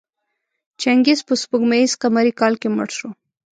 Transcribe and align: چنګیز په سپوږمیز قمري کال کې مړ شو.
چنګیز 0.81 1.19
په 1.27 1.33
سپوږمیز 1.41 1.91
قمري 2.01 2.31
کال 2.39 2.53
کې 2.61 2.69
مړ 2.75 2.87
شو. 2.97 3.09